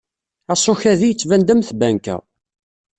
Aṣuk-ahi 0.53 1.07
yettban-d 1.09 1.53
am 1.53 1.61
tbanka. 1.69 2.15